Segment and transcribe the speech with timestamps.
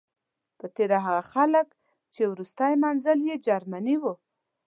[0.59, 1.67] په تیره هغه ډله خلک
[2.13, 4.03] چې وروستی منزل یې جرمني و.